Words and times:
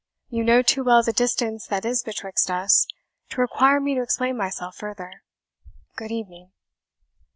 You 0.29 0.43
know 0.43 0.63
too 0.63 0.83
well 0.83 1.03
the 1.03 1.13
distance 1.13 1.67
that 1.67 1.85
is 1.85 2.01
betwixt 2.01 2.49
us, 2.49 2.87
to 3.29 3.39
require 3.39 3.79
me 3.79 3.93
to 3.93 4.01
explain 4.01 4.35
myself 4.35 4.77
further. 4.77 5.21
Good 5.95 6.09
evening." 6.09 6.53